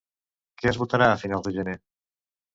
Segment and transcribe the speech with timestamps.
[0.61, 1.79] Què es votarà a finals de gener?